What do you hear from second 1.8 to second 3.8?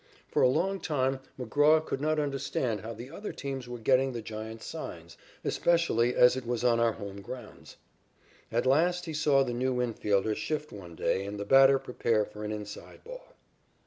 could not understand how the other teams were